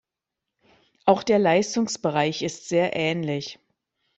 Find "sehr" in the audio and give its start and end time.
2.67-2.95